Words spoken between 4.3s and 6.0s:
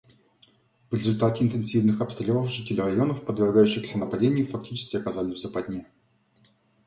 фактически оказались в западне.